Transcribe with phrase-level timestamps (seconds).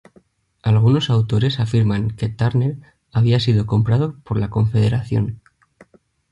[0.63, 2.79] Algunos autores afirman que Turner
[3.11, 5.41] había sido comprado por la Confederación.